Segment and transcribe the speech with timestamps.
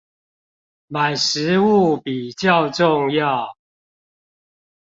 [0.89, 3.55] 買食物比較重要